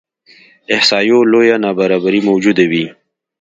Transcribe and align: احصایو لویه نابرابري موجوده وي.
احصایو 0.75 1.17
لویه 1.31 1.55
نابرابري 1.65 2.19
موجوده 2.29 2.63
وي. 2.71 2.85